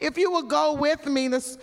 [0.00, 1.58] if you will go with me, this,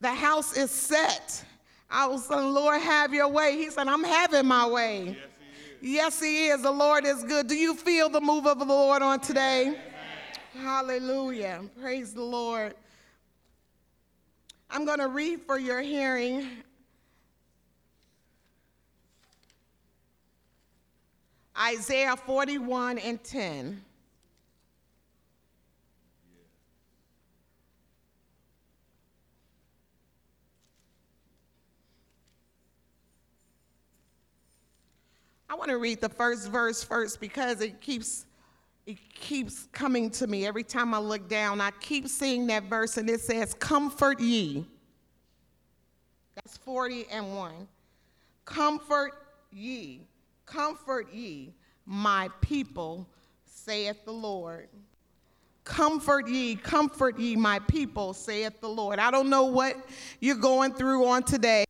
[0.00, 1.44] the house is set.
[1.90, 3.56] I was saying, Lord, have your way.
[3.56, 5.04] He said, I'm having my way.
[5.06, 5.94] Yes, he is.
[5.94, 6.62] Yes, he is.
[6.62, 7.46] The Lord is good.
[7.46, 9.62] Do you feel the move of the Lord on today?
[9.62, 10.64] Amen.
[10.64, 11.62] Hallelujah.
[11.80, 12.74] Praise the Lord.
[14.70, 16.46] I'm going to read for your hearing
[21.58, 23.82] Isaiah 41 and 10.
[35.50, 38.26] I want to read the first verse first because it keeps
[38.86, 41.60] it keeps coming to me every time I look down.
[41.60, 44.66] I keep seeing that verse and it says, "Comfort ye."
[46.34, 47.68] That's 40 and 1.
[48.44, 49.12] Comfort
[49.52, 50.06] ye.
[50.46, 51.52] Comfort ye,
[51.84, 53.06] my people,
[53.44, 54.68] saith the Lord.
[55.64, 58.98] Comfort ye, comfort ye, my people, saith the Lord.
[58.98, 59.76] I don't know what
[60.20, 61.66] you're going through on today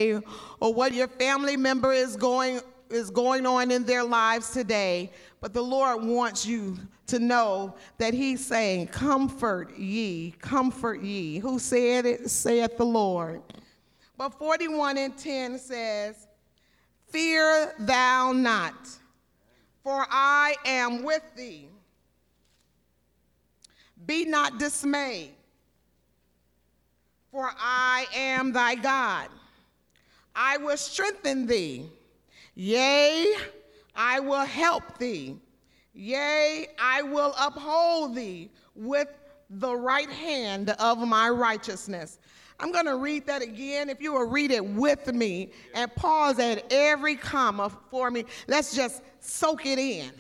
[0.60, 2.60] or what your family member is going
[2.90, 8.14] is going on in their lives today, but the Lord wants you to know that
[8.14, 11.38] He's saying, Comfort ye, comfort ye.
[11.38, 12.30] Who said it?
[12.30, 13.42] Saith the Lord.
[14.16, 16.26] But 41 and 10 says,
[17.08, 18.74] Fear thou not,
[19.82, 21.68] for I am with thee.
[24.06, 25.30] Be not dismayed,
[27.30, 29.28] for I am thy God.
[30.34, 31.90] I will strengthen thee.
[32.60, 33.36] Yea,
[33.94, 35.36] I will help thee.
[35.94, 39.06] Yea, I will uphold thee with
[39.48, 42.18] the right hand of my righteousness.
[42.58, 43.88] I'm going to read that again.
[43.88, 48.74] If you will read it with me and pause at every comma for me, let's
[48.74, 50.10] just soak it in.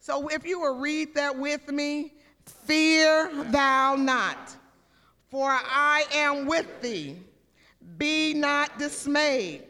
[0.00, 2.14] So if you will read that with me,
[2.44, 4.56] fear thou not,
[5.30, 7.16] for I am with thee.
[7.96, 9.62] Be not dismayed,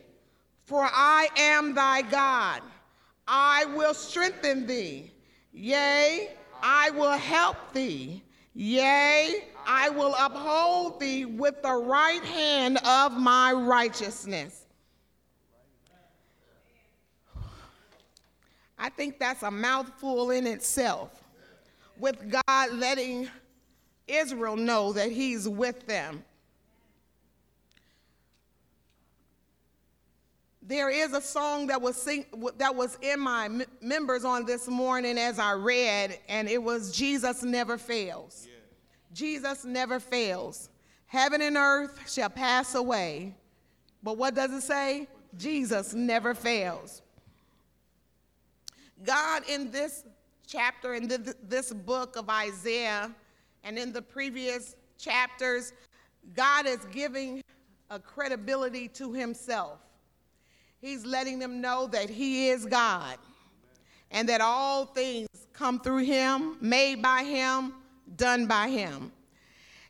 [0.67, 2.61] for I am thy God.
[3.27, 5.12] I will strengthen thee.
[5.53, 6.31] Yea,
[6.62, 8.22] I will help thee.
[8.53, 14.66] Yea, I will uphold thee with the right hand of my righteousness.
[18.78, 21.22] I think that's a mouthful in itself,
[21.99, 23.28] with God letting
[24.06, 26.25] Israel know that He's with them.
[30.69, 32.27] There is a song that was sing,
[32.59, 36.91] that was in my m- members on this morning as I read, and it was
[36.91, 38.49] Jesus never fails.
[38.49, 38.59] Yeah.
[39.12, 40.69] Jesus never fails.
[41.06, 43.37] Heaven and earth shall pass away.
[44.03, 45.06] But what does it say?
[45.38, 47.03] Jesus never fails.
[49.05, 50.03] God, in this
[50.49, 51.06] chapter, in
[51.44, 53.15] this book of Isaiah,
[53.62, 55.72] and in the previous chapters,
[56.34, 57.41] God is giving
[57.88, 59.78] a credibility to himself.
[60.87, 63.19] He's letting them know that he is God
[64.13, 67.75] and that all things come through him, made by him,
[68.17, 69.11] done by him.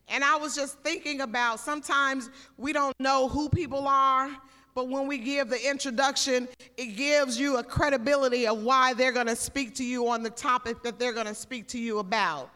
[0.09, 4.31] And I was just thinking about sometimes we don't know who people are,
[4.75, 6.49] but when we give the introduction,
[6.79, 10.31] it gives you a credibility of why they're going to speak to you on the
[10.31, 12.49] topic that they're going to speak to you about.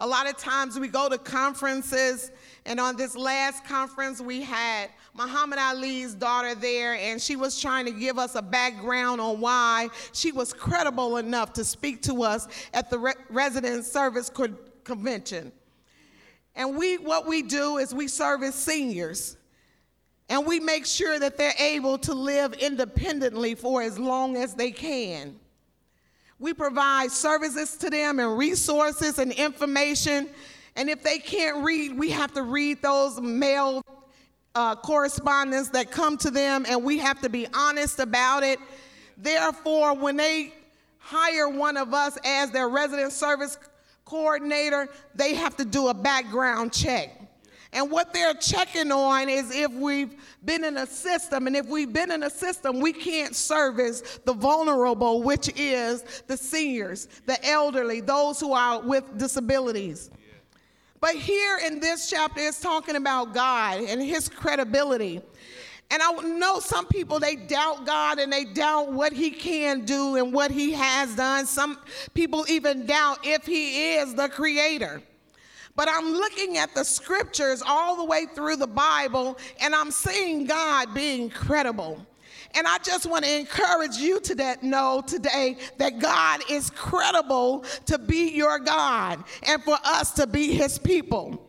[0.00, 2.32] A lot of times we go to conferences,
[2.68, 7.86] and on this last conference, we had Muhammad Ali's daughter there, and she was trying
[7.86, 12.46] to give us a background on why she was credible enough to speak to us
[12.74, 15.50] at the Re- Resident Service Co- Convention.
[16.54, 19.38] And we, what we do is we service seniors.
[20.28, 24.72] And we make sure that they're able to live independently for as long as they
[24.72, 25.36] can.
[26.38, 30.28] We provide services to them and resources and information.
[30.78, 33.84] And if they can't read, we have to read those mail
[34.54, 38.60] uh, correspondence that come to them, and we have to be honest about it.
[39.16, 40.54] Therefore, when they
[40.98, 43.58] hire one of us as their resident service
[44.04, 47.10] coordinator, they have to do a background check.
[47.72, 50.14] And what they're checking on is if we've
[50.44, 54.32] been in a system, and if we've been in a system, we can't service the
[54.32, 60.10] vulnerable, which is the seniors, the elderly, those who are with disabilities.
[61.00, 65.22] But here in this chapter, it's talking about God and his credibility.
[65.90, 70.16] And I know some people, they doubt God and they doubt what he can do
[70.16, 71.46] and what he has done.
[71.46, 71.78] Some
[72.12, 75.02] people even doubt if he is the creator.
[75.76, 80.44] But I'm looking at the scriptures all the way through the Bible and I'm seeing
[80.44, 82.04] God being credible.
[82.54, 87.64] And I just want to encourage you to that know today that God is credible
[87.86, 91.44] to be your God and for us to be his people.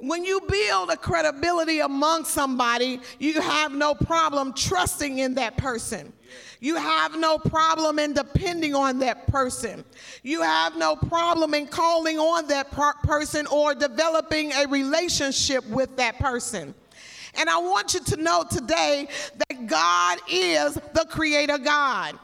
[0.00, 6.12] When you build a credibility among somebody, you have no problem trusting in that person.
[6.60, 9.84] You have no problem in depending on that person.
[10.22, 16.18] You have no problem in calling on that person or developing a relationship with that
[16.18, 16.74] person.
[17.38, 22.18] And I want you to know today that God is the creator God.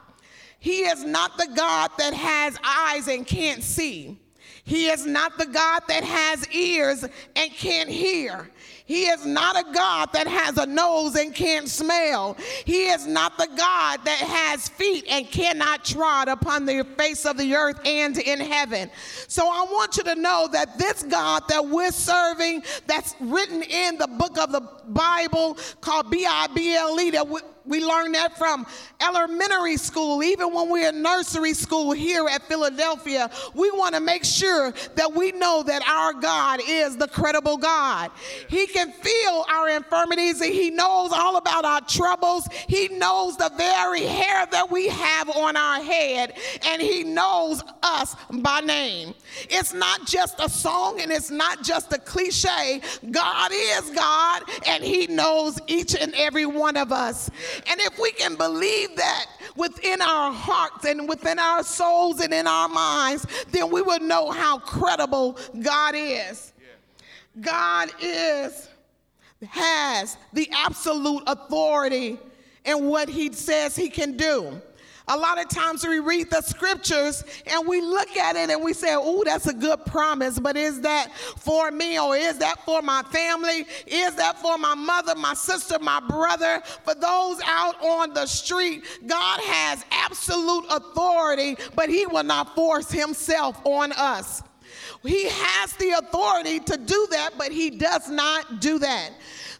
[0.58, 4.18] He is not the God that has eyes and can't see.
[4.64, 7.04] He is not the God that has ears
[7.36, 8.50] and can't hear.
[8.86, 12.36] He is not a God that has a nose and can't smell.
[12.66, 17.38] He is not the God that has feet and cannot trod upon the face of
[17.38, 18.90] the earth and in heaven.
[19.26, 23.96] So I want you to know that this God that we're serving, that's written in
[23.96, 27.26] the book of the Bible called B I B L E, that
[27.66, 28.66] we learned that from
[29.00, 33.30] elementary school, even when we're in nursery school here at Philadelphia.
[33.54, 38.10] We want to make sure that we know that our God is the credible God.
[38.48, 42.48] He can feel our infirmities and He knows all about our troubles.
[42.68, 46.34] He knows the very hair that we have on our head,
[46.66, 49.14] and He knows us by name.
[49.48, 52.80] It's not just a song and it's not just a cliche.
[53.10, 57.30] God is God, and He knows each and every one of us.
[57.70, 59.26] And if we can believe that
[59.56, 64.30] within our hearts and within our souls and in our minds, then we will know
[64.30, 66.53] how credible God is.
[67.40, 68.68] God is,
[69.48, 72.18] has the absolute authority
[72.64, 74.60] in what he says he can do.
[75.06, 78.72] A lot of times we read the scriptures and we look at it and we
[78.72, 82.80] say, oh, that's a good promise, but is that for me or is that for
[82.80, 83.66] my family?
[83.86, 86.62] Is that for my mother, my sister, my brother?
[86.84, 92.90] For those out on the street, God has absolute authority, but He will not force
[92.90, 94.42] Himself on us.
[95.04, 99.10] He has the authority to do that, but He does not do that.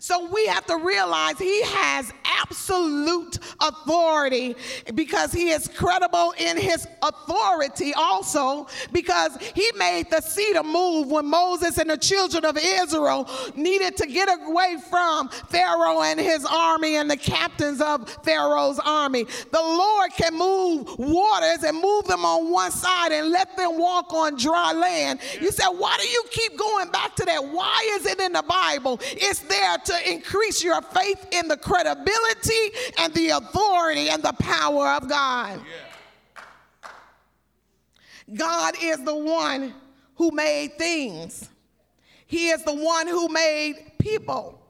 [0.05, 4.55] So we have to realize he has absolute authority
[4.95, 11.11] because he is credible in his authority also because he made the sea to move
[11.11, 16.45] when Moses and the children of Israel needed to get away from Pharaoh and his
[16.45, 19.25] army and the captains of Pharaoh's army.
[19.25, 24.12] The Lord can move waters and move them on one side and let them walk
[24.12, 25.21] on dry land.
[25.41, 27.43] You said, why do you keep going back to that?
[27.43, 29.00] Why is it in the Bible?
[29.03, 34.32] It's there to to increase your faith in the credibility and the authority and the
[34.35, 35.61] power of God.
[35.61, 36.91] Yeah.
[38.35, 39.75] God is the one
[40.17, 41.49] who made things,
[42.26, 44.61] He is the one who made people.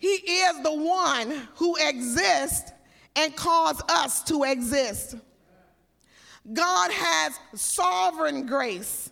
[0.00, 2.70] He is the one who exists
[3.16, 5.16] and caused us to exist.
[6.52, 9.10] God has sovereign grace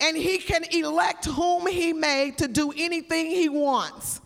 [0.00, 4.20] and he can elect whom he may to do anything he wants.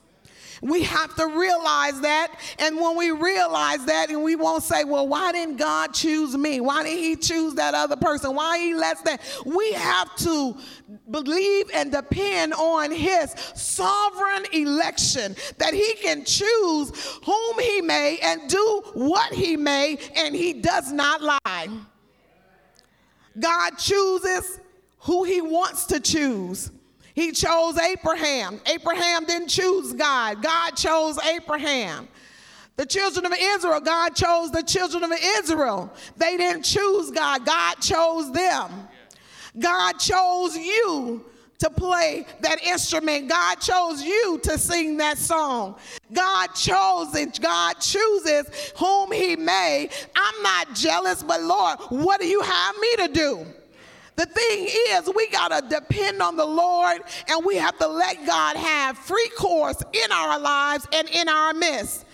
[0.62, 2.35] We have to realize that.
[2.59, 6.59] And when we realize that, and we won't say, well, why didn't God choose me?
[6.61, 8.35] Why didn't he choose that other person?
[8.35, 9.21] Why he lets that?
[9.44, 10.56] We have to
[11.11, 18.49] believe and depend on his sovereign election that he can choose whom he may and
[18.49, 21.69] do what he may, and he does not lie.
[23.38, 24.61] God chooses
[25.05, 26.71] who he wants to choose.
[27.15, 28.61] He chose Abraham.
[28.67, 32.08] Abraham didn't choose God, God chose Abraham.
[32.77, 35.93] The children of Israel, God chose the children of Israel.
[36.17, 38.89] They didn't choose God, God chose them.
[39.56, 41.25] God chose you
[41.58, 43.29] to play that instrument.
[43.29, 45.77] God chose you to sing that song.
[46.13, 47.41] God chose it.
[47.41, 49.89] God chooses whom He may.
[50.17, 53.46] I'm not jealous, but Lord, what do you have me to do?
[54.17, 58.25] The thing is, we got to depend on the Lord and we have to let
[58.25, 62.05] God have free course in our lives and in our midst.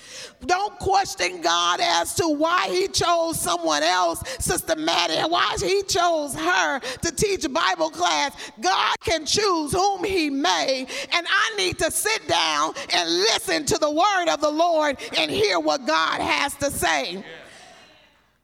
[0.46, 5.82] Don't question God as to why He chose someone else, Sister Maddie, and why He
[5.82, 8.34] chose her to teach Bible class.
[8.60, 13.78] God can choose whom He may, and I need to sit down and listen to
[13.78, 17.16] the word of the Lord and hear what God has to say.
[17.16, 17.22] Yeah.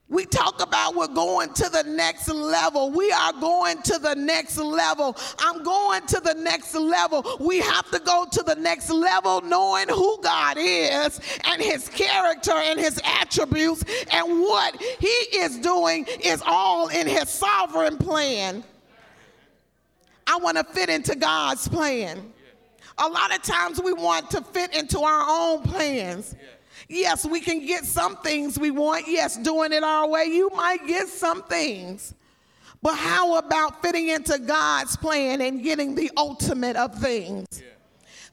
[0.09, 2.93] We talk about we're going to the next level.
[2.93, 5.17] We are going to the next level.
[5.41, 7.25] I'm going to the next level.
[7.41, 12.53] We have to go to the next level knowing who God is and his character
[12.53, 18.63] and his attributes and what he is doing is all in his sovereign plan.
[20.29, 22.33] I want to fit into God's plan.
[22.99, 26.37] A lot of times we want to fit into our own plans.
[26.89, 29.07] Yes, we can get some things we want.
[29.09, 32.15] Yes, doing it our way, you might get some things.
[32.83, 37.47] But how about fitting into God's plan and getting the ultimate of things?
[37.53, 37.76] Yeah.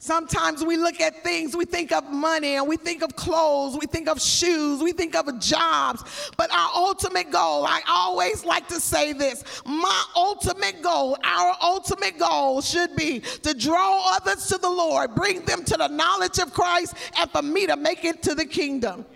[0.04, 3.86] Sometimes we look at things, we think of money and we think of clothes, we
[3.86, 6.30] think of shoes, we think of jobs.
[6.36, 12.18] But our ultimate goal, I always like to say this my ultimate goal, our ultimate
[12.18, 16.52] goal should be to draw others to the Lord, bring them to the knowledge of
[16.52, 19.06] Christ, and for me to make it to the kingdom.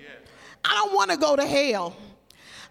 [0.64, 1.94] I don't want to go to hell.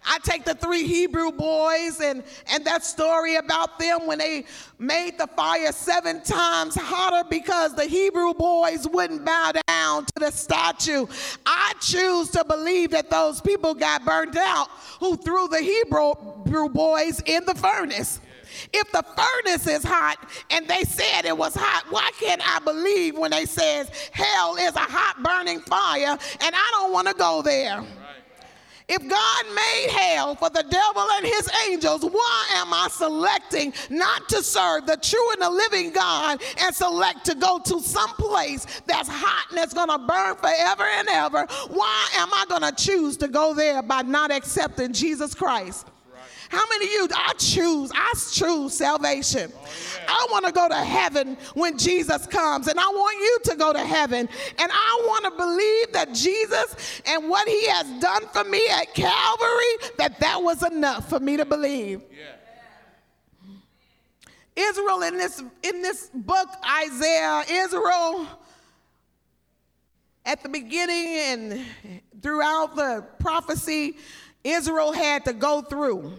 [0.06, 4.44] I take the three Hebrew boys and, and that story about them when they
[4.78, 10.30] made the fire seven times hotter because the Hebrew boys wouldn't bow down to the
[10.30, 11.06] statue.
[11.44, 14.68] I choose to believe that those people got burned out
[15.00, 18.20] who threw the Hebrew boys in the furnace.
[18.72, 20.16] If the furnace is hot
[20.50, 24.74] and they said it was hot, why can't I believe when they says hell is
[24.74, 27.84] a hot burning fire and I don't want to go there?
[28.88, 34.28] If God made hell for the devil and his angels, why am I selecting not
[34.30, 38.66] to serve the true and the living God and select to go to some place
[38.86, 41.46] that's hot and it's going to burn forever and ever?
[41.68, 45.86] Why am I going to choose to go there by not accepting Jesus Christ?
[46.48, 49.52] How many of you, I choose, I choose salvation.
[49.54, 50.06] Oh, yeah.
[50.08, 53.72] I want to go to heaven when Jesus comes, and I want you to go
[53.72, 54.28] to heaven.
[54.58, 58.94] And I want to believe that Jesus and what he has done for me at
[58.94, 62.02] Calvary, that that was enough for me to believe.
[62.10, 62.34] Yeah.
[64.56, 66.48] Israel in this in this book
[66.82, 68.26] Isaiah Israel
[70.26, 71.64] at the beginning and
[72.20, 73.98] throughout the prophecy
[74.42, 76.12] Israel had to go through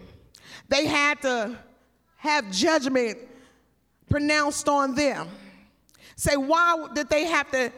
[0.70, 1.58] they had to
[2.16, 3.18] have judgment
[4.08, 5.28] pronounced on them.
[6.16, 7.72] Say, why did they have to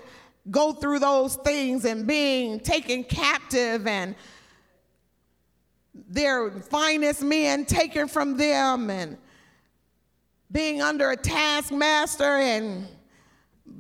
[0.51, 4.15] go through those things and being taken captive and
[5.95, 9.17] their finest men taken from them and
[10.51, 12.87] being under a taskmaster and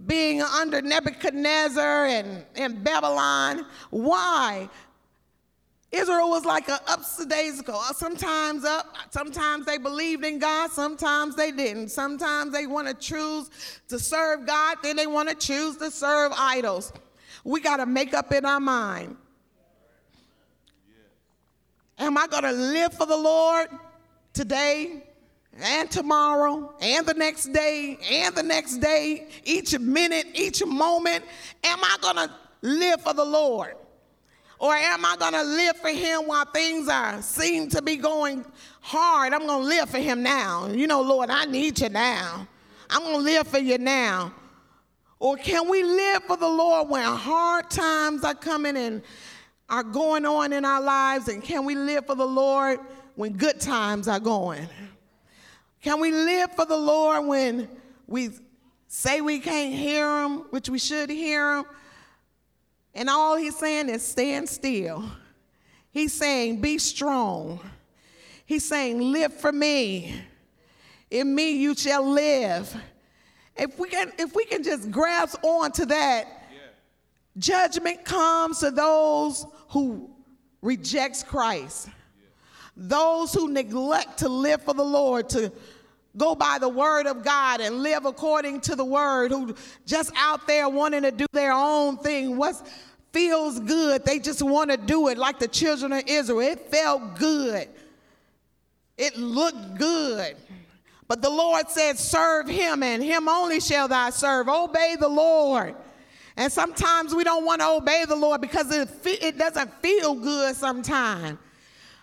[0.06, 3.66] being under Nebuchadnezzar and, and Babylon.
[3.90, 4.68] Why?
[5.92, 7.78] Israel was like an ups days ago.
[7.78, 11.90] Uh, sometimes up, sometimes they believed in God, sometimes they didn't.
[11.90, 13.50] Sometimes they want to choose
[13.88, 16.94] to serve God, then they want to choose to serve idols.
[17.44, 19.16] We got to make up in our mind.
[21.98, 23.68] Am I going to live for the Lord
[24.32, 25.04] today
[25.60, 31.22] and tomorrow and the next day and the next day, each minute, each moment?
[31.62, 32.30] Am I going to
[32.62, 33.76] live for the Lord?
[34.62, 38.44] Or am I going to live for him while things are seem to be going
[38.80, 39.32] hard?
[39.32, 40.68] I'm going to live for him now.
[40.68, 42.46] You know, Lord, I need you now.
[42.88, 44.32] I'm going to live for you now.
[45.18, 49.02] Or can we live for the Lord when hard times are coming and
[49.68, 51.26] are going on in our lives?
[51.26, 52.78] And can we live for the Lord
[53.16, 54.68] when good times are going?
[55.80, 57.68] Can we live for the Lord when
[58.06, 58.30] we
[58.86, 61.64] say we can't hear him, which we should hear him?
[62.94, 65.04] And all he's saying is stand still.
[65.90, 67.60] He's saying, be strong.
[68.46, 70.14] He's saying, live for me.
[71.10, 72.74] In me you shall live.
[73.56, 76.58] If we can, if we can just grasp on to that, yeah.
[77.36, 80.10] judgment comes to those who
[80.62, 81.88] rejects Christ.
[81.88, 82.28] Yeah.
[82.76, 85.52] Those who neglect to live for the Lord, to
[86.16, 89.54] go by the word of God and live according to the word, who
[89.86, 92.54] just out there wanting to do their own thing, what
[93.12, 96.40] feels good, they just want to do it like the children of Israel.
[96.40, 97.68] It felt good,
[98.96, 100.36] it looked good.
[101.08, 104.48] But the Lord said, Serve him, and him only shall thou serve.
[104.48, 105.74] Obey the Lord.
[106.36, 110.56] And sometimes we don't want to obey the Lord because it, it doesn't feel good
[110.56, 111.38] sometimes.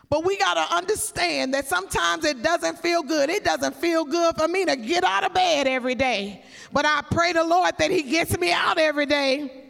[0.10, 3.30] But we got to understand that sometimes it doesn't feel good.
[3.30, 6.44] It doesn't feel good for me to get out of bed every day.
[6.74, 9.68] But I pray the Lord that He gets me out every day.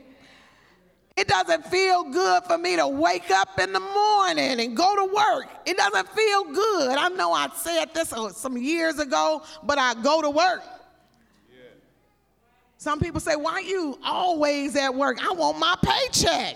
[1.18, 5.14] It doesn't feel good for me to wake up in the morning and go to
[5.14, 5.48] work.
[5.66, 6.98] It doesn't feel good.
[6.98, 10.64] I know I said this uh, some years ago, but I go to work.
[12.78, 15.22] Some people say, Why are you always at work?
[15.22, 16.56] I want my paycheck.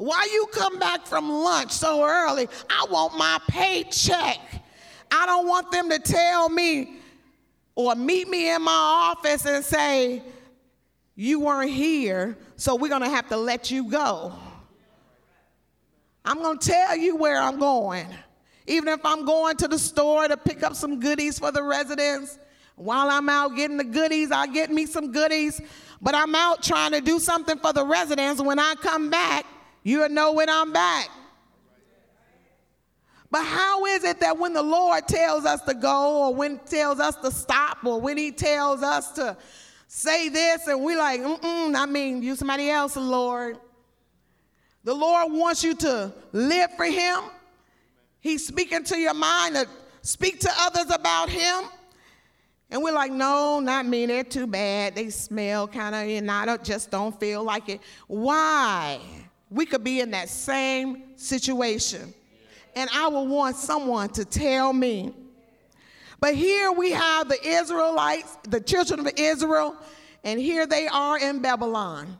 [0.00, 2.48] Why you come back from lunch so early?
[2.70, 4.38] I want my paycheck.
[5.10, 6.94] I don't want them to tell me
[7.74, 10.22] or meet me in my office and say,
[11.16, 14.32] You weren't here, so we're to have to let you go.
[16.24, 18.06] I'm to tell you where I'm going.
[18.66, 22.38] Even if I'm going to the store to pick up some goodies for the residents,
[22.74, 25.60] while I'm out getting the goodies, I'll get me some goodies.
[26.00, 28.40] But I'm out trying to do something for the residents.
[28.40, 29.44] When I come back,
[29.82, 31.08] You'll know when I'm back.
[33.30, 36.98] But how is it that when the Lord tells us to go, or when tells
[36.98, 39.36] us to stop, or when He tells us to
[39.86, 43.58] say this, and we like, mm-mm, I mean, you somebody else, Lord.
[44.82, 47.20] The Lord wants you to live for Him.
[48.18, 49.66] He's speaking to your mind to
[50.02, 51.64] speak to others about Him.
[52.70, 54.06] And we're like, no, not me.
[54.06, 54.94] They're too bad.
[54.94, 57.80] They smell kind of, and I don't, just don't feel like it.
[58.06, 59.00] Why?
[59.50, 62.14] We could be in that same situation
[62.76, 65.12] and I will want someone to tell me.
[66.20, 69.74] But here we have the Israelites, the children of Israel,
[70.22, 72.18] and here they are in Babylon.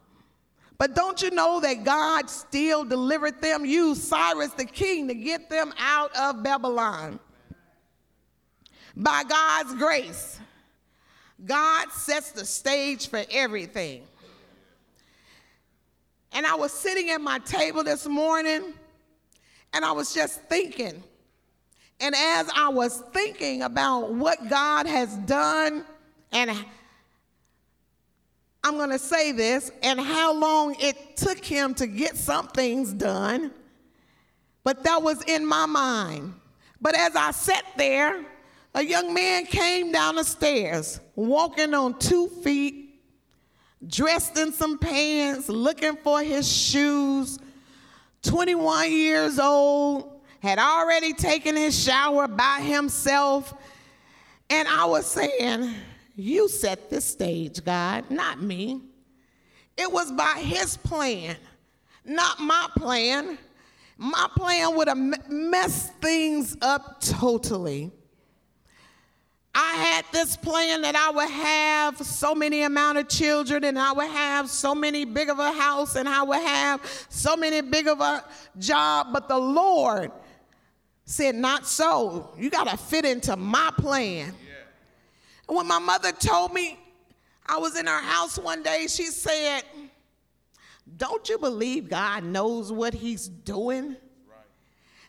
[0.78, 5.50] But don't you know that God still delivered them, used Cyrus the king to get
[5.50, 7.20] them out of Babylon?
[8.96, 10.40] By God's grace,
[11.44, 14.04] God sets the stage for everything.
[16.32, 18.74] And I was sitting at my table this morning
[19.72, 21.02] and I was just thinking.
[22.00, 25.84] And as I was thinking about what God has done,
[26.32, 26.50] and
[28.64, 32.92] I'm going to say this, and how long it took him to get some things
[32.92, 33.52] done,
[34.64, 36.34] but that was in my mind.
[36.80, 38.24] But as I sat there,
[38.74, 42.89] a young man came down the stairs, walking on two feet,
[43.86, 47.38] dressed in some pants, looking for his shoes
[48.22, 53.54] 21 years old, had already taken his shower by himself.
[54.48, 55.74] And I was saying,
[56.16, 58.82] You set this stage, God, not me.
[59.76, 61.36] It was by his plan,
[62.04, 63.38] not my plan.
[63.96, 67.90] My plan would have messed things up totally.
[69.54, 73.92] I had this plan that I would have so many amount of children and I
[73.92, 77.88] would have so many big of a house and I would have so many big
[77.88, 78.24] of a
[78.58, 80.12] job, but the Lord
[81.04, 82.32] said, Not so.
[82.38, 84.34] You got to fit into my plan.
[84.46, 84.54] Yeah.
[85.48, 86.78] And when my mother told me,
[87.44, 89.62] I was in her house one day, she said,
[90.96, 93.88] Don't you believe God knows what He's doing?
[93.88, 94.46] Right.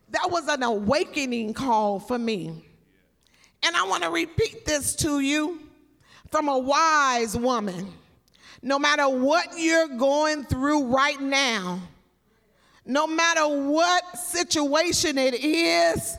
[0.09, 2.65] That was an awakening call for me.
[3.63, 5.59] And I want to repeat this to you
[6.29, 7.93] from a wise woman.
[8.61, 11.79] No matter what you're going through right now,
[12.85, 16.17] no matter what situation it is,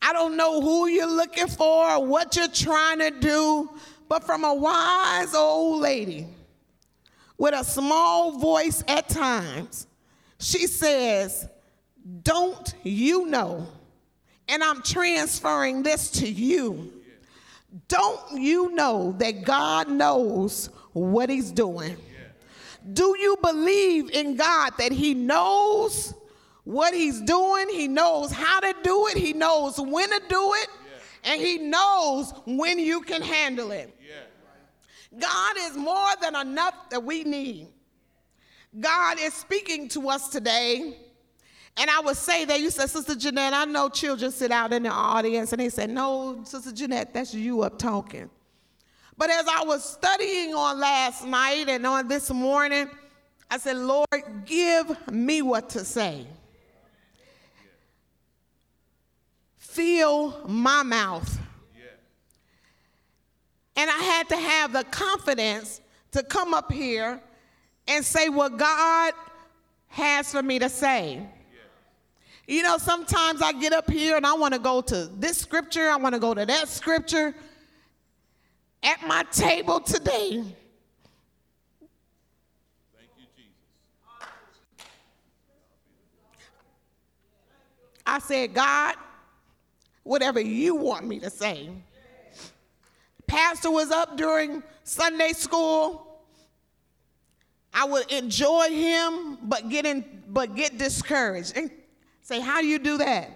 [0.00, 3.70] I don't know who you're looking for, what you're trying to do,
[4.08, 6.26] but from a wise old lady
[7.36, 9.86] with a small voice at times,
[10.38, 11.48] she says,
[12.22, 13.66] Don't you know?
[14.48, 16.92] And I'm transferring this to you.
[17.86, 21.96] Don't you know that God knows what He's doing?
[22.92, 26.14] Do you believe in God that He knows
[26.64, 27.68] what He's doing?
[27.68, 30.68] He knows how to do it, He knows when to do it,
[31.24, 33.94] and He knows when you can handle it.
[35.18, 37.68] God is more than enough that we need.
[38.78, 40.96] God is speaking to us today
[41.78, 44.82] and I would say that you said, Sister Jeanette, I know children sit out in
[44.82, 48.28] the audience, and they said, No, Sister Jeanette, that's you up talking.
[49.16, 52.88] But as I was studying on last night and on this morning,
[53.50, 54.06] I said, Lord,
[54.44, 56.26] give me what to say.
[59.56, 61.38] Fill my mouth.
[63.76, 67.20] And I had to have the confidence to come up here
[67.86, 69.14] and say what God
[69.86, 71.24] has for me to say.
[72.48, 75.90] You know, sometimes I get up here and I want to go to this scripture,
[75.90, 77.34] I want to go to that scripture.
[78.82, 80.42] At my table today,
[82.96, 83.52] Thank you, Jesus.
[88.06, 88.94] I said, God,
[90.04, 91.68] whatever you want me to say.
[93.26, 96.22] Pastor was up during Sunday school.
[97.74, 101.54] I would enjoy him, but get in, but get discouraged.
[101.54, 101.70] And
[102.28, 103.30] Say, how do you do that?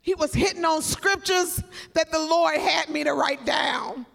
[0.00, 1.60] He was hitting on scriptures
[1.94, 4.06] that the Lord had me to write down.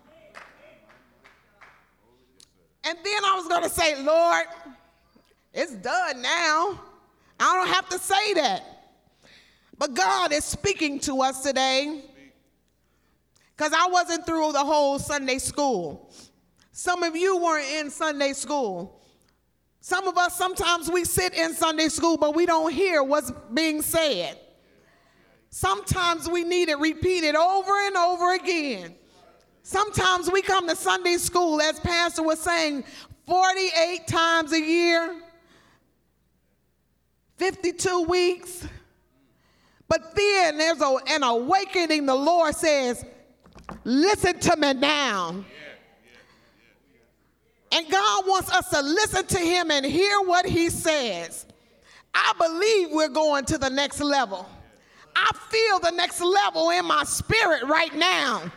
[2.86, 4.46] And then I was going to say, Lord,
[5.54, 6.80] it's done now.
[7.42, 8.64] I don't have to say that.
[9.78, 12.02] But God is speaking to us today
[13.58, 16.10] because I wasn't through the whole Sunday school.
[16.72, 18.99] Some of you weren't in Sunday school.
[19.82, 23.82] Some of us, sometimes we sit in Sunday school, but we don't hear what's being
[23.82, 24.38] said.
[25.50, 28.96] Sometimes we need it repeated over and over again.
[29.64, 32.84] Sometimes we come to Sunday school, as Pastor was saying,
[33.26, 35.16] 48 times a year,
[37.38, 38.68] 52 weeks.
[39.88, 42.06] But then there's a, an awakening.
[42.06, 43.06] The Lord says,
[43.84, 45.44] Listen to me now.
[47.72, 51.46] And God wants us to listen to Him and hear what He says.
[52.14, 54.48] I believe we're going to the next level.
[55.16, 58.52] I feel the next level in my spirit right now.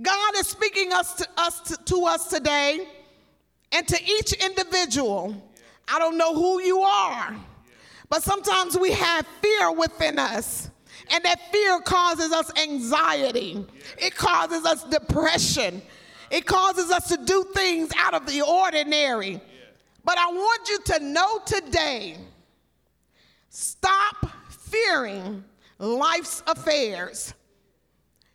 [0.00, 2.88] God is speaking us to us to, to us today
[3.70, 5.40] and to each individual.
[5.86, 7.36] I don't know who you are,
[8.08, 10.70] but sometimes we have fear within us.
[11.12, 13.64] And that fear causes us anxiety.
[13.98, 15.82] It causes us depression.
[16.30, 19.40] It causes us to do things out of the ordinary.
[20.04, 22.16] But I want you to know today
[23.48, 25.44] stop fearing
[25.78, 27.32] life's affairs.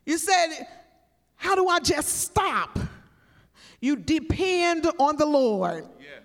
[0.05, 0.65] You said,
[1.35, 2.79] How do I just stop?
[3.79, 5.85] You depend on the Lord.
[5.99, 6.19] Yeah.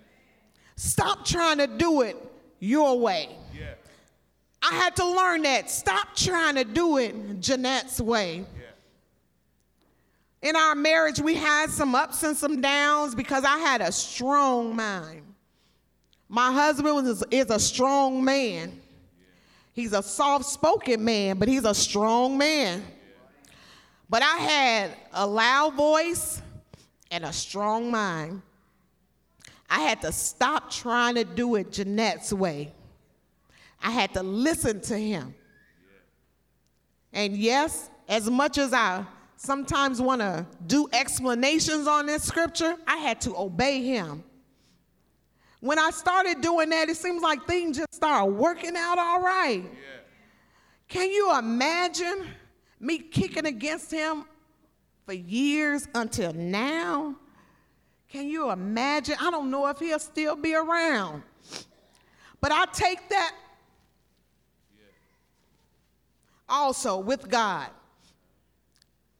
[0.76, 2.16] Stop trying to do it
[2.58, 3.28] your way.
[3.56, 3.74] Yeah.
[4.62, 5.70] I had to learn that.
[5.70, 8.38] Stop trying to do it Jeanette's way.
[8.38, 8.63] Yeah.
[10.44, 14.76] In our marriage, we had some ups and some downs because I had a strong
[14.76, 15.22] mind.
[16.28, 18.78] My husband was, is a strong man.
[19.72, 22.84] He's a soft spoken man, but he's a strong man.
[24.10, 26.42] But I had a loud voice
[27.10, 28.42] and a strong mind.
[29.70, 32.70] I had to stop trying to do it Jeanette's way.
[33.82, 35.34] I had to listen to him.
[37.14, 39.06] And yes, as much as I
[39.44, 44.24] sometimes want to do explanations on this scripture, I had to obey him.
[45.60, 49.62] When I started doing that, it seems like things just started working out all right.
[49.62, 49.70] Yeah.
[50.88, 52.26] Can you imagine
[52.80, 54.24] me kicking against him
[55.06, 57.16] for years until now?
[58.08, 59.16] Can you imagine?
[59.20, 61.22] I don't know if he'll still be around.
[62.40, 63.34] But I take that
[66.48, 67.68] also with God.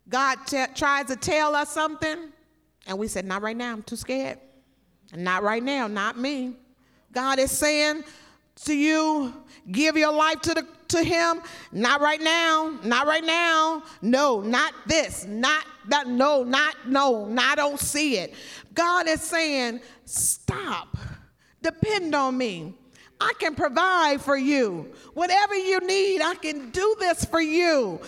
[0.08, 2.32] God t- tries to tell us something,
[2.86, 4.38] and we said, Not right now, I'm too scared.
[5.14, 6.56] Not right now, not me.
[7.12, 8.04] God is saying
[8.64, 9.32] to you,
[9.70, 11.40] give your life to the to him.
[11.72, 13.82] Not right now, not right now.
[14.02, 18.34] No, not this, not that, no, not, no, no, I don't see it.
[18.74, 20.96] God is saying, stop,
[21.62, 22.74] depend on me.
[23.20, 24.92] I can provide for you.
[25.14, 28.00] Whatever you need, I can do this for you.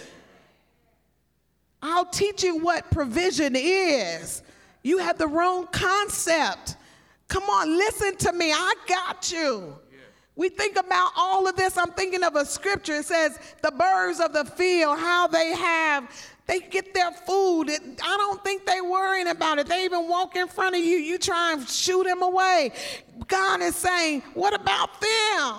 [1.87, 4.43] I'll teach you what provision is.
[4.83, 6.77] You have the wrong concept.
[7.29, 8.53] Come on, listen to me.
[8.53, 9.77] I got you.
[10.35, 11.79] We think about all of this.
[11.79, 12.97] I'm thinking of a scripture.
[12.97, 16.11] It says, The birds of the field, how they have,
[16.47, 17.71] they get their food.
[17.71, 19.67] It, I don't think they worrying about it.
[19.67, 20.97] They even walk in front of you.
[20.97, 22.73] You try and shoot them away.
[23.29, 25.55] God is saying, What about them?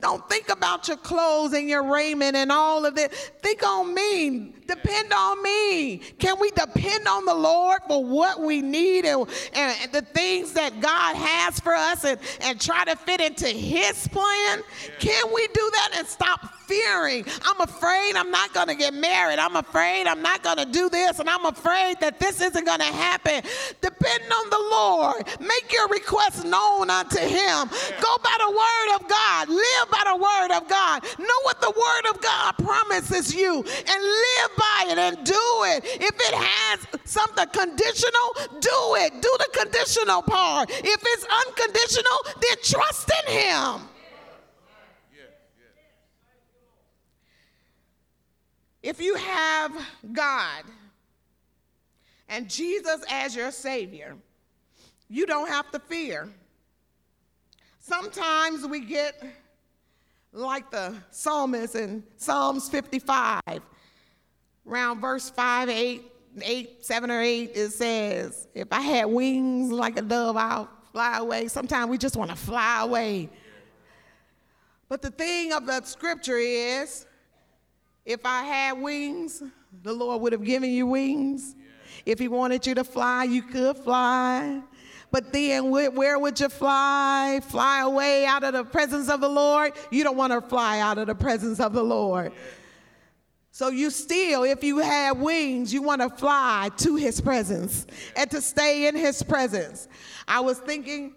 [0.00, 3.12] Don't think about your clothes and your raiment and all of it.
[3.12, 4.54] Think on me.
[4.70, 5.96] Depend on me.
[6.20, 10.80] Can we depend on the Lord for what we need and, and the things that
[10.80, 14.62] God has for us and, and try to fit into His plan?
[15.00, 17.24] Can we do that and stop fearing?
[17.42, 19.40] I'm afraid I'm not going to get married.
[19.40, 21.18] I'm afraid I'm not going to do this.
[21.18, 23.42] And I'm afraid that this isn't going to happen.
[23.80, 25.26] Depend on the Lord.
[25.40, 27.68] Make your requests known unto Him.
[28.00, 29.48] Go by the word of God.
[29.48, 31.02] Live by the word of God.
[31.18, 35.84] Know what the word of God promises you and live by it and do it.
[35.84, 39.22] If it has something conditional, do it.
[39.22, 40.70] Do the conditional part.
[40.70, 43.88] If it's unconditional, then trust in Him.
[48.82, 49.72] If you have
[50.12, 50.64] God
[52.28, 54.16] and Jesus as your Savior,
[55.08, 56.28] you don't have to fear.
[57.78, 59.22] Sometimes we get
[60.32, 63.60] like the psalmist in Psalms 55
[64.66, 66.02] around verse 5, 8,
[66.42, 71.18] 8, 7 or 8, it says, If I had wings like a dove, I'll fly
[71.18, 71.48] away.
[71.48, 73.30] Sometimes we just want to fly away.
[74.88, 77.06] But the thing of the scripture is,
[78.04, 79.42] if I had wings,
[79.82, 81.54] the Lord would have given you wings.
[82.06, 84.62] If He wanted you to fly, you could fly.
[85.12, 87.40] But then where would you fly?
[87.48, 89.72] Fly away out of the presence of the Lord?
[89.90, 92.32] You don't want to fly out of the presence of the Lord.
[93.52, 97.86] So you still, if you have wings, you want to fly to his presence
[98.16, 99.88] and to stay in his presence.
[100.26, 101.14] I was thinking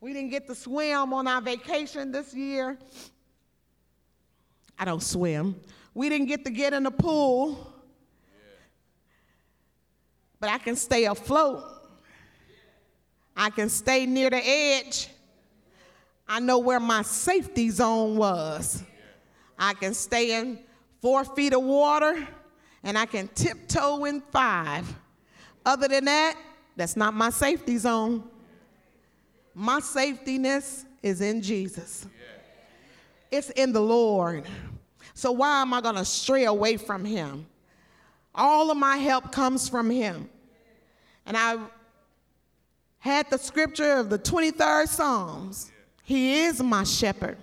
[0.00, 2.78] we didn't get to swim on our vacation this year.
[4.78, 5.60] I don't swim.
[5.92, 7.74] We didn't get to get in the pool.
[10.40, 11.64] But I can stay afloat.
[13.36, 15.08] I can stay near the edge.
[16.28, 18.82] I know where my safety zone was.
[19.58, 20.58] I can stay in
[21.00, 22.26] four feet of water
[22.82, 24.92] and I can tiptoe in five.
[25.64, 26.36] Other than that,
[26.76, 28.24] that's not my safety zone.
[29.54, 32.06] My safetyness is in Jesus,
[33.30, 34.44] it's in the Lord.
[35.14, 37.46] So, why am I going to stray away from Him?
[38.32, 40.30] All of my help comes from Him.
[41.26, 41.58] And I
[43.00, 45.72] had the scripture of the 23rd Psalms
[46.04, 47.36] He is my shepherd,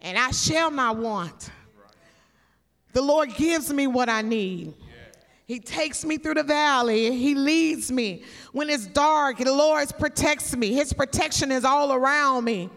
[0.00, 1.50] and I shall not want.
[2.92, 4.74] The Lord gives me what I need.
[5.46, 7.16] He takes me through the valley.
[7.16, 8.22] He leads me.
[8.52, 10.72] When it's dark, the Lord protects me.
[10.72, 12.70] His protection is all around me.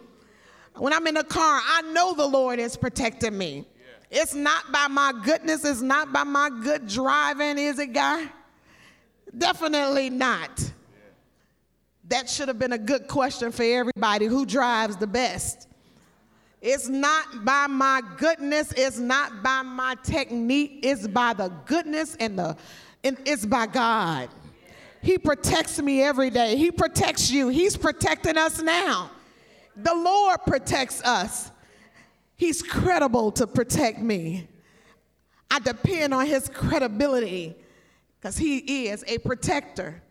[0.76, 3.66] When I'm in the car, I know the Lord is protecting me.
[4.10, 8.28] It's not by my goodness, it's not by my good driving, is it, guy?
[9.36, 10.72] Definitely not.
[12.06, 15.68] That should have been a good question for everybody who drives the best.
[16.64, 22.40] It's not by my goodness, it's not by my technique, it's by the goodness and
[22.40, 22.56] the
[23.04, 24.30] and it's by God.
[25.02, 26.56] He protects me every day.
[26.56, 27.50] He protects you.
[27.50, 29.12] He's protecting us now.
[29.76, 31.52] The Lord protects us.
[32.38, 34.48] He's credible to protect me.
[35.52, 37.56] I depend on his credibility
[38.18, 40.02] because he is a protector.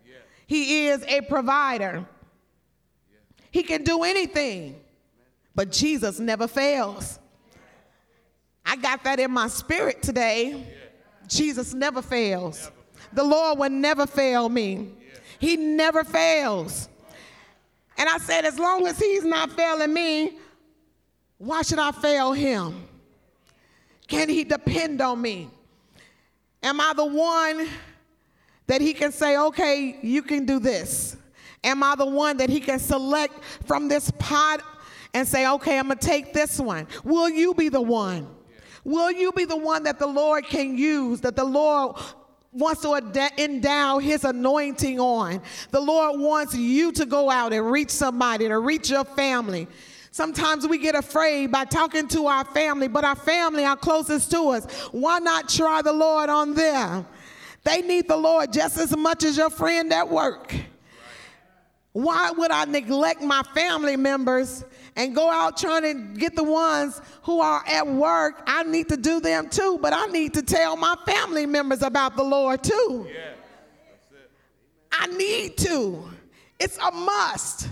[0.46, 2.04] He is a provider.
[3.50, 4.78] He can do anything.
[5.54, 7.18] But Jesus never fails.
[8.64, 10.66] I got that in my spirit today.
[11.28, 12.70] Jesus never fails.
[13.12, 14.88] The Lord will never fail me.
[15.38, 16.88] He never fails.
[17.98, 20.38] And I said, as long as He's not failing me,
[21.38, 22.88] why should I fail Him?
[24.06, 25.50] Can He depend on me?
[26.62, 27.68] Am I the one
[28.66, 31.16] that He can say, okay, you can do this?
[31.64, 33.34] Am I the one that He can select
[33.66, 34.62] from this pot
[35.14, 36.86] and say, okay, I'm going to take this one.
[37.04, 38.28] Will you be the one?
[38.84, 41.96] Will you be the one that the Lord can use, that the Lord
[42.52, 42.94] wants to
[43.38, 45.42] endow his anointing on?
[45.70, 49.68] The Lord wants you to go out and reach somebody, to reach your family.
[50.10, 54.48] Sometimes we get afraid by talking to our family, but our family are closest to
[54.48, 54.66] us.
[54.90, 57.06] Why not try the Lord on them?
[57.64, 60.54] They need the Lord just as much as your friend at work.
[61.92, 64.64] Why would I neglect my family members
[64.96, 68.42] and go out trying to get the ones who are at work.
[68.46, 72.16] I need to do them too, but I need to tell my family members about
[72.16, 73.08] the Lord too.
[73.12, 73.34] Yeah,
[74.92, 76.04] I need to.
[76.58, 77.68] It's a must.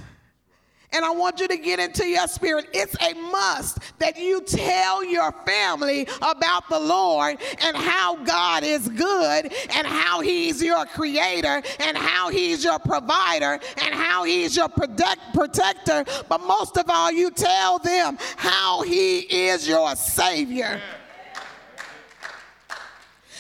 [0.93, 2.67] And I want you to get into your spirit.
[2.73, 8.89] It's a must that you tell your family about the Lord and how God is
[8.89, 14.69] good and how He's your creator and how He's your provider and how He's your
[14.69, 16.05] protect, protector.
[16.29, 20.81] But most of all, you tell them how He is your Savior.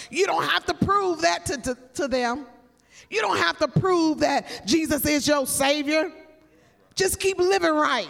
[0.08, 2.46] You don't have to prove that to, to, to them.
[3.08, 6.12] You don't have to prove that Jesus is your Savior.
[6.94, 8.08] Just keep living right.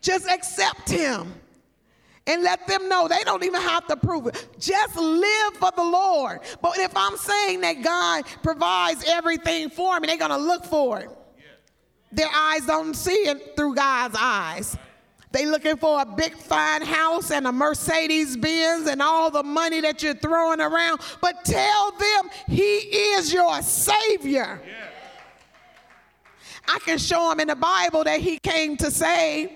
[0.00, 1.34] Just accept Him
[2.28, 4.48] and let them know they don't even have to prove it.
[4.60, 6.40] Just live for the Lord.
[6.60, 11.00] But if I'm saying that God provides everything for me, they're going to look for
[11.00, 11.10] it.
[12.12, 14.76] Their eyes don't see it through God's eyes.
[15.30, 19.80] They looking for a big fine house and a Mercedes Benz and all the money
[19.82, 21.00] that you're throwing around.
[21.20, 24.60] But tell them he is your savior.
[24.66, 24.87] Yeah.
[26.68, 29.50] I can show him in the Bible that he came to save.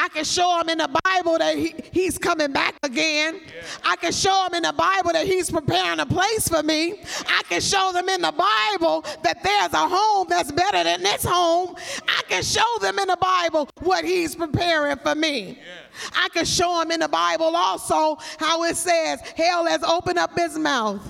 [0.00, 3.40] I can show him in the Bible that he, he's coming back again.
[3.44, 3.62] Yeah.
[3.84, 7.02] I can show him in the Bible that he's preparing a place for me.
[7.26, 11.24] I can show them in the Bible that there's a home that's better than this
[11.24, 11.74] home.
[12.06, 15.58] I can show them in the Bible what he's preparing for me.
[15.58, 16.10] Yeah.
[16.14, 20.38] I can show them in the Bible also how it says hell has opened up
[20.38, 21.02] his mouth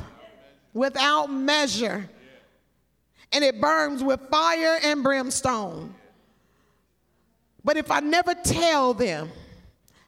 [0.73, 2.09] without measure
[3.33, 5.95] and it burns with fire and brimstone.
[7.65, 9.31] But if I never tell them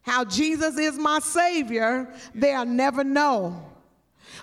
[0.02, 3.62] how Jesus is my Savior, they'll never know.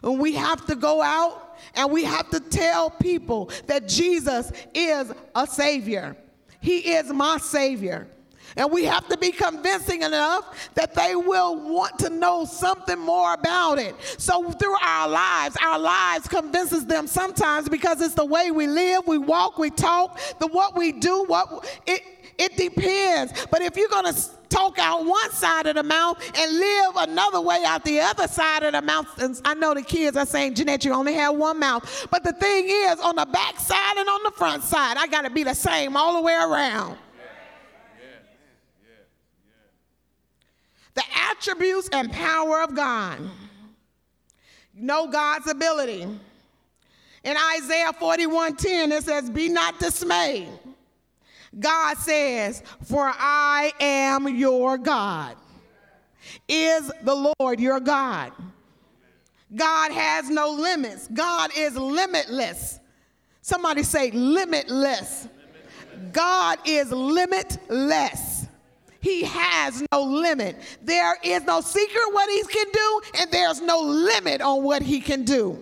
[0.03, 5.11] And we have to go out and we have to tell people that Jesus is
[5.33, 6.15] a Savior.
[6.61, 8.07] He is my Savior.
[8.55, 13.33] And we have to be convincing enough that they will want to know something more
[13.33, 13.95] about it.
[14.17, 19.07] So through our lives, our lives convinces them sometimes because it's the way we live,
[19.07, 22.01] we walk, we talk, the what we do, what it
[22.37, 23.47] it depends.
[23.49, 27.41] But if you're going to talk out one side of the mouth and live another
[27.41, 29.07] way out the other side of the mouth.
[29.21, 32.07] And I know the kids are saying, Jeanette, you only have one mouth.
[32.09, 35.23] But the thing is, on the back side and on the front side, I got
[35.23, 36.97] to be the same all the way around.
[40.97, 43.19] The attributes and power of God.
[44.73, 46.01] Know God's ability.
[47.23, 50.49] In Isaiah 41:10, it says, Be not dismayed.
[51.57, 55.37] God says, For I am your God.
[56.47, 58.31] Is the Lord your God?
[59.55, 61.07] God has no limits.
[61.13, 62.79] God is limitless.
[63.41, 65.29] Somebody say, limitless.
[66.11, 68.36] God is limitless.
[69.07, 70.57] He has no limit.
[70.83, 74.99] There is no secret what he can do, and there's no limit on what he
[74.99, 75.57] can do.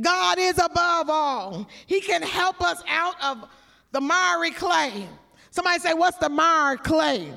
[0.00, 1.68] God is above all.
[1.84, 3.50] He can help us out of
[3.90, 5.06] the miry clay.
[5.50, 7.30] Somebody say, What's the miry clay?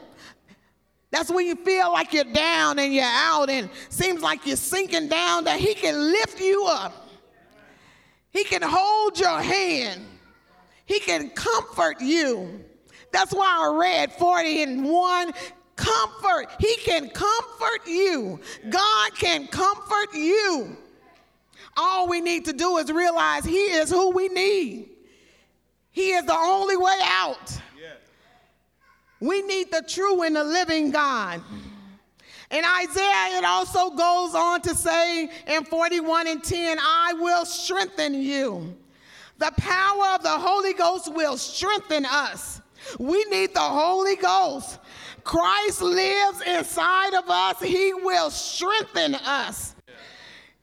[1.12, 5.10] That's when you feel like you're down and you're out and seems like you're sinking
[5.10, 7.10] down, that He can lift you up.
[8.30, 10.06] He can hold your hand.
[10.86, 12.64] He can comfort you.
[13.16, 15.32] That's why I read 40 and 1.
[15.78, 16.48] Comfort.
[16.60, 18.42] He can comfort you.
[18.70, 20.76] God can comfort you.
[21.78, 24.90] All we need to do is realize He is who we need.
[25.92, 27.58] He is the only way out.
[29.22, 31.42] We need the true and the living God.
[32.52, 38.14] In Isaiah, it also goes on to say in 41 and 10, I will strengthen
[38.14, 38.76] you.
[39.38, 42.60] The power of the Holy Ghost will strengthen us.
[43.00, 44.80] We need the Holy Ghost.
[45.24, 49.76] Christ lives inside of us, He will strengthen us.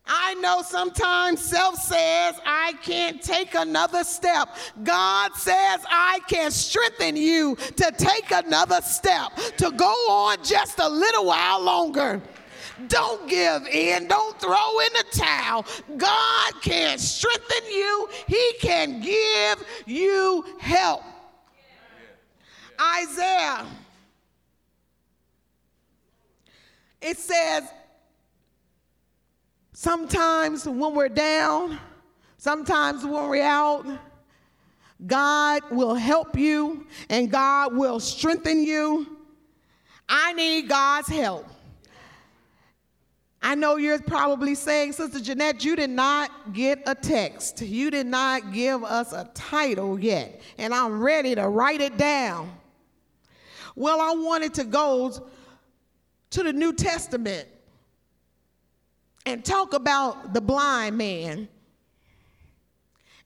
[0.06, 4.48] I know sometimes self says, I can't take another step.
[4.82, 10.88] God says, I can strengthen you to take another step, to go on just a
[10.88, 12.20] little while longer.
[12.88, 14.08] Don't give in.
[14.08, 15.64] Don't throw in the towel.
[15.96, 21.02] God can strengthen you, He can give you help.
[22.80, 23.66] Isaiah,
[27.00, 27.64] it says,
[29.72, 31.78] sometimes when we're down,
[32.38, 33.86] sometimes when we're out,
[35.04, 39.18] God will help you and God will strengthen you.
[40.08, 41.46] I need God's help.
[43.42, 47.60] I know you're probably saying, Sister Jeanette, you did not get a text.
[47.60, 52.52] You did not give us a title yet, and I'm ready to write it down.
[53.74, 55.28] Well, I wanted to go
[56.30, 57.48] to the New Testament
[59.24, 61.48] and talk about the blind man.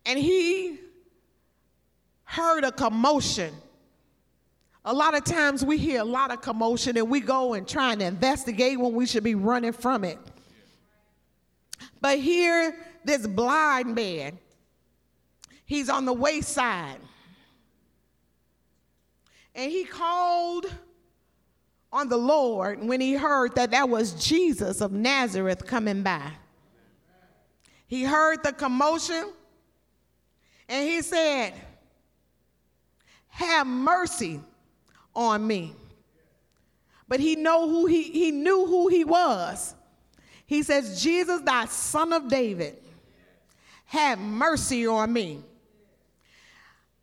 [0.04, 0.78] And he
[2.24, 3.52] heard a commotion.
[4.85, 7.92] A lot of times we hear a lot of commotion and we go and try
[7.92, 10.18] and investigate when we should be running from it.
[12.00, 14.38] But here, this blind man,
[15.64, 16.98] he's on the wayside.
[19.57, 20.66] And he called
[21.90, 26.31] on the Lord when he heard that that was Jesus of Nazareth coming by.
[27.87, 29.33] He heard the commotion
[30.69, 31.55] and he said,
[33.29, 34.40] Have mercy
[35.14, 35.73] on me.
[37.09, 39.75] But he know who he, he knew who he was.
[40.45, 42.77] He says, Jesus, thy son of David,
[43.87, 45.42] have mercy on me.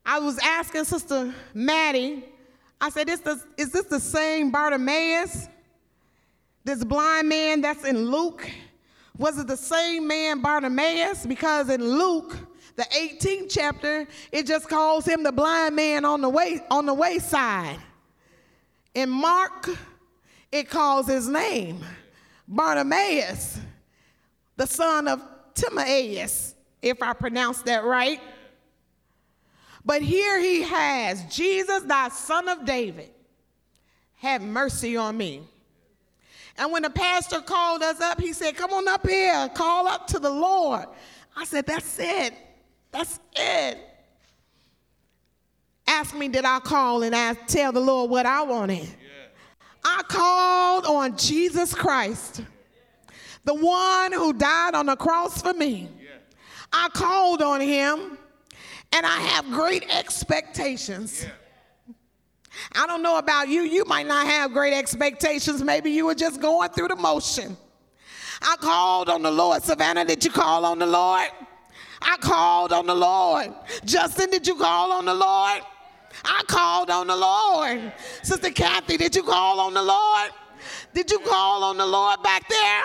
[0.06, 2.26] I was asking Sister Maddie
[2.84, 5.48] I said, is this, is this the same Bartimaeus?
[6.66, 8.46] This blind man that's in Luke?
[9.18, 11.26] Was it the same man Bartimaeus?
[11.26, 12.36] Because in Luke,
[12.76, 16.94] the 18th chapter, it just calls him the blind man on the way on the
[16.94, 17.80] wayside.
[18.94, 19.70] In Mark,
[20.52, 21.80] it calls his name
[22.50, 23.62] Bartimaeus,
[24.58, 25.22] the son of
[25.56, 28.20] Timaeus, if I pronounce that right.
[29.86, 33.10] But here he has Jesus, thy son of David,
[34.16, 35.42] have mercy on me.
[36.58, 40.08] And when the pastor called us up, he said, Come on up here, call up
[40.08, 40.86] to the Lord.
[41.36, 42.34] I said, That's it.
[42.92, 43.78] That's it.
[45.88, 48.84] Ask me, did I call and I tell the Lord what I wanted?
[48.84, 48.88] Yeah.
[49.84, 52.42] I called on Jesus Christ,
[53.44, 55.90] the one who died on the cross for me.
[56.00, 56.10] Yeah.
[56.72, 58.18] I called on him
[58.94, 61.24] and I have great expectations.
[61.24, 61.32] Yeah.
[62.76, 65.64] I don't know about you, you might not have great expectations.
[65.64, 67.58] Maybe you were just going through the motion.
[68.42, 69.64] I called on the Lord.
[69.64, 71.30] Savannah, did you call on the Lord?
[72.02, 73.54] I called on the Lord.
[73.86, 75.62] Justin, did you call on the Lord?
[76.26, 77.92] I called on the Lord.
[78.22, 80.32] Sister Kathy, did you call on the Lord?
[80.94, 82.84] Did you call on the Lord back there?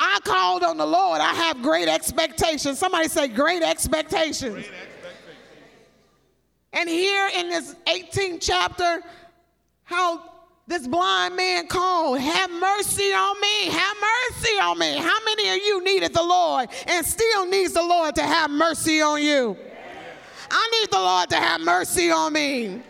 [0.00, 1.20] I called on the Lord.
[1.20, 2.78] I have great expectations.
[2.78, 4.54] Somebody say, great expectations.
[4.54, 4.87] Great expectations.
[6.72, 9.02] And here in this 18th chapter,
[9.84, 10.22] how
[10.68, 14.98] This blind man called, Have mercy on me, have mercy on me.
[14.98, 19.00] How many of you needed the Lord and still needs the Lord to have mercy
[19.00, 19.56] on you?
[20.50, 22.82] I need the Lord to have mercy on me.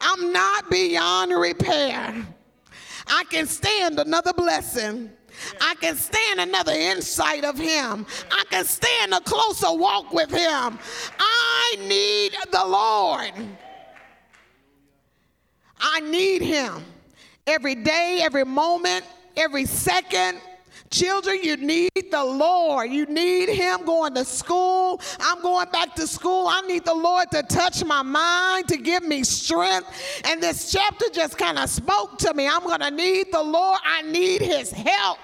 [0.00, 2.14] I'm not beyond repair.
[3.08, 5.10] I can stand another blessing.
[5.60, 8.06] I can stand another insight of Him.
[8.30, 10.78] I can stand a closer walk with Him.
[11.18, 13.32] I need the Lord.
[15.80, 16.84] I need Him
[17.46, 19.04] every day, every moment,
[19.36, 20.40] every second.
[20.90, 22.90] Children, you need the Lord.
[22.90, 25.00] You need Him going to school.
[25.20, 26.48] I'm going back to school.
[26.48, 29.88] I need the Lord to touch my mind, to give me strength.
[30.24, 32.48] And this chapter just kind of spoke to me.
[32.48, 33.78] I'm going to need the Lord.
[33.84, 35.18] I need His help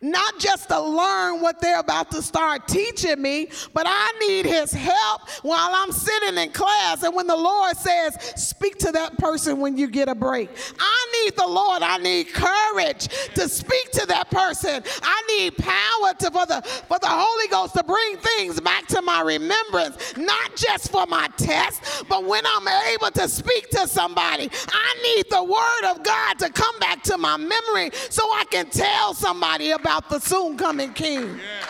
[0.00, 4.72] not just to learn what they're about to start teaching me, but I need his
[4.72, 7.02] help while I'm sitting in class.
[7.02, 11.24] And when the Lord says, speak to that person when you get a break, I
[11.24, 11.82] need the Lord.
[11.82, 14.82] I need courage to speak to that person.
[15.02, 19.02] I need power to, for, the, for the Holy Ghost to bring things back to
[19.02, 24.48] my remembrance, not just for my test, but when I'm able to speak to somebody,
[24.68, 28.66] I need the word of God to come back to my memory so I can
[28.70, 31.38] tell somebody about about the soon coming king.
[31.38, 31.66] Yeah.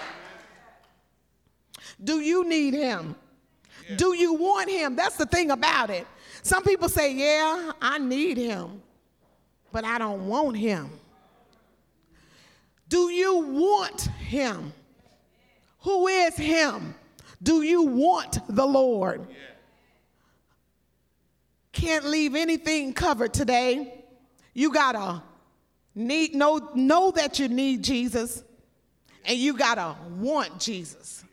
[2.03, 3.15] Do you need him?
[3.89, 3.97] Yeah.
[3.97, 4.97] Do you want him?
[4.97, 6.05] That's the thing about it.
[6.43, 8.83] Some people say, Yeah, I need him,
[9.71, 10.91] but I don't want him.
[12.89, 14.73] Do you want him?
[15.83, 16.97] Who is him?
[17.41, 19.27] Do you want the Lord?
[19.31, 19.37] Yeah.
[21.71, 24.03] Can't leave anything covered today.
[24.55, 25.23] You gotta
[25.99, 28.45] Need, know, know that you need Jesus,
[29.25, 31.25] and you gotta want Jesus.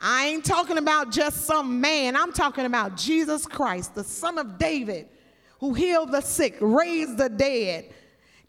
[0.00, 4.58] I ain't talking about just some man, I'm talking about Jesus Christ, the Son of
[4.58, 5.08] David,
[5.58, 7.90] who healed the sick, raised the dead,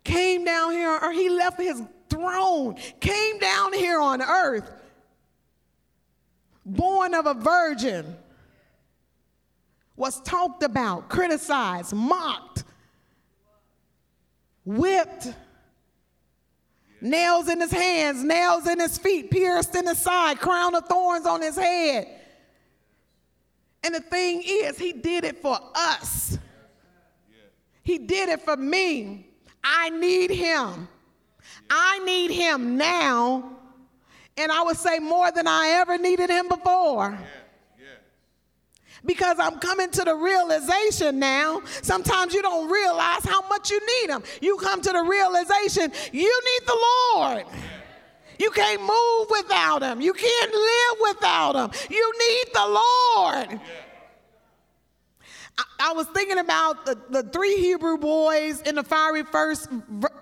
[0.03, 4.71] came down here, or he left his throne, came down here on earth,
[6.63, 8.15] born of a virgin,
[9.95, 12.63] was talked about, criticized, mocked,
[14.65, 15.33] whipped,
[17.01, 21.25] nails in his hands, nails in his feet, pierced in his side, crown of thorns
[21.25, 22.07] on his head.
[23.83, 26.37] And the thing is, he did it for us.
[27.83, 29.27] He did it for me.
[29.63, 30.87] I need him.
[31.69, 33.57] I need him now.
[34.37, 37.17] And I would say more than I ever needed him before
[39.05, 41.61] because I'm coming to the realization now.
[41.81, 44.23] Sometimes you don't realize how much you need Him.
[44.41, 46.85] You come to the realization you need the
[47.15, 47.45] Lord.
[48.39, 51.71] You can't move without Him, you can't live without Him.
[51.89, 52.81] You need the
[53.17, 53.61] Lord.
[55.79, 59.69] I, was thinking about the, the three Hebrew boys in the fiery first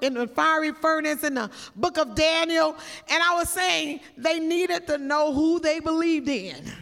[0.01, 2.75] in the fiery furnace in the book of Daniel,
[3.07, 6.73] and I was saying they needed to know who they believed in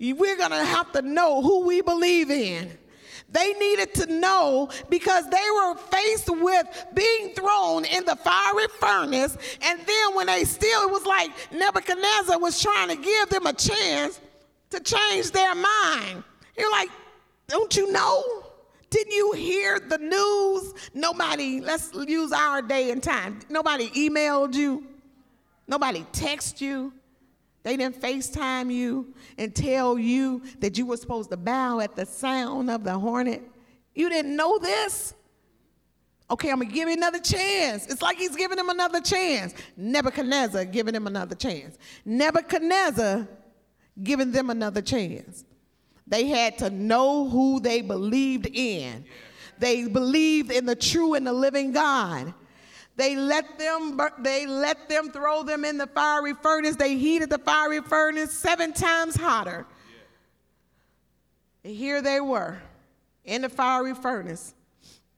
[0.00, 2.70] we're going to have to know who we believe in.
[3.32, 9.36] They needed to know because they were faced with being thrown in the fiery furnace.
[9.62, 13.52] And then when they still, it was like Nebuchadnezzar was trying to give them a
[13.52, 14.20] chance
[14.70, 16.24] to change their mind.
[16.56, 16.90] You're like,
[17.46, 18.24] don't you know?
[18.88, 20.74] Didn't you hear the news?
[20.94, 23.38] Nobody, let's use our day and time.
[23.48, 24.84] Nobody emailed you.
[25.68, 26.92] Nobody texted you.
[27.62, 32.06] They didn't FaceTime you and tell you that you were supposed to bow at the
[32.06, 33.42] sound of the hornet.
[33.94, 35.14] You didn't know this?
[36.30, 37.86] Okay, I'm gonna give you another chance.
[37.88, 39.52] It's like he's giving him another chance.
[39.76, 41.76] Nebuchadnezzar giving him another chance.
[42.04, 43.26] Nebuchadnezzar
[44.02, 45.44] giving them another chance.
[46.06, 49.04] They had to know who they believed in.
[49.58, 52.32] They believed in the true and the living God.
[53.00, 56.76] They let them they let them throw them in the fiery furnace.
[56.76, 59.64] They heated the fiery furnace seven times hotter.
[61.64, 62.58] And here they were
[63.24, 64.52] in the fiery furnace.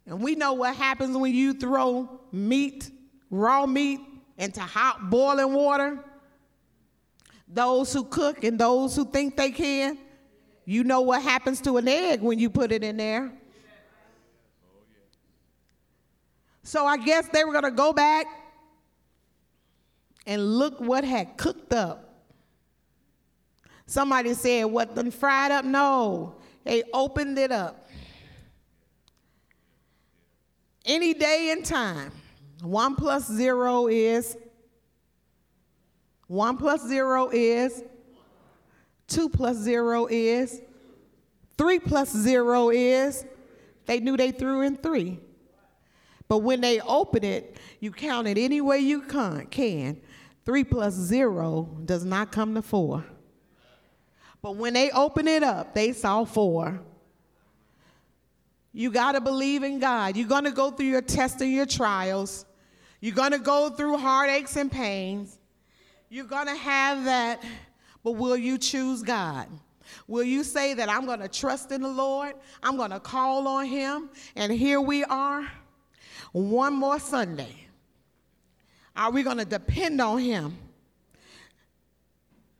[0.07, 2.89] And we know what happens when you throw meat,
[3.31, 3.99] raw meat,
[4.39, 5.99] into hot boiling water.
[7.49, 9.99] Those who cook and those who think they can,
[10.65, 13.33] you know what happens to an egg when you put it in there.
[16.63, 18.27] So I guess they were going to go back
[20.27, 22.13] and look what had cooked up.
[23.87, 25.65] Somebody said, What done fried up?
[25.65, 27.89] No, they opened it up.
[30.85, 32.13] Any day and time,
[32.63, 34.37] one plus zero is,
[36.27, 37.83] one plus zero is,
[39.09, 40.61] two plus zero is,
[41.59, 43.25] three plus zero is,
[43.87, 45.19] They knew they threw in three.
[46.33, 50.01] But when they open it, you count it any way you can.
[50.47, 53.05] Three plus zero does not come to four.
[54.41, 56.81] But when they open it up, they saw four.
[58.73, 60.17] You got to believe in God.
[60.17, 62.47] You're going to go through your tests and your trials.
[63.03, 65.39] You're going to go through heartaches and pains.
[66.09, 67.45] You're going to have that,
[68.03, 69.49] but will you choose God?
[70.09, 72.33] Will you say that I'm going to trust in the Lord?
[72.63, 74.09] I'm going to call on Him.
[74.35, 75.47] And here we are,
[76.33, 77.55] one more Sunday.
[78.97, 80.57] Are we going to depend on Him?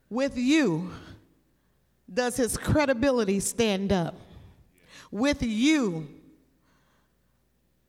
[0.09, 0.91] With you,
[2.13, 4.15] does His credibility stand up?
[5.11, 6.09] With you,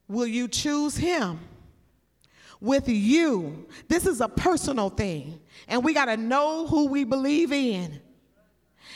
[0.07, 1.39] will you choose Him?
[2.59, 7.51] With you, this is a personal thing, and we got to know who we believe
[7.51, 7.99] in.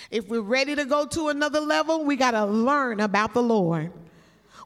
[0.09, 3.91] If we're ready to go to another level, we got to learn about the Lord.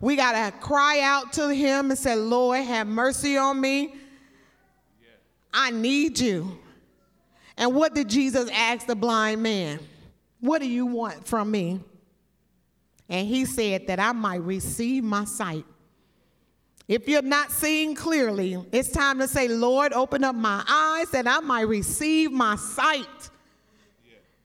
[0.02, 3.96] We got to cry out to Him and say, Lord, have mercy on me.
[5.54, 6.58] I need you.
[7.58, 9.80] And what did Jesus ask the blind man?
[10.40, 11.80] What do you want from me?
[13.08, 15.66] And he said that I might receive my sight.
[16.88, 21.28] If you're not seeing clearly, it's time to say, Lord, open up my eyes that
[21.28, 23.30] I might receive my sight.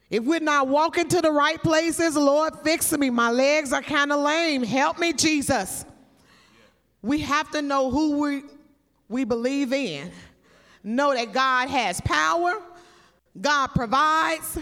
[0.08, 3.10] If we're not walking to the right places, Lord, fix me.
[3.10, 4.62] My legs are kind of lame.
[4.62, 5.84] Help me, Jesus.
[7.02, 8.42] We have to know who we,
[9.08, 10.12] we believe in.
[10.84, 12.62] Know that God has power,
[13.40, 14.58] God provides,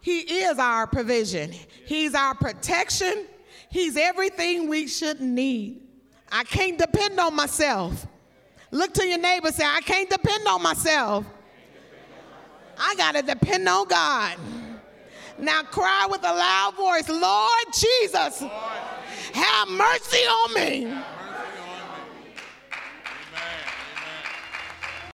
[0.00, 1.52] He is our provision,
[1.84, 3.26] He's our protection,
[3.68, 5.82] He's everything we should need.
[6.30, 8.06] I can't depend on myself.
[8.70, 11.24] Look to your neighbor say, I can't depend on myself.
[12.78, 14.36] I got to depend on God.
[15.38, 18.42] Now cry with a loud voice, Lord Jesus,
[19.34, 20.94] have mercy on me.